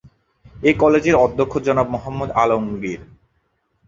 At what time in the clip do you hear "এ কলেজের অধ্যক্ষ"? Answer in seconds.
0.63-1.53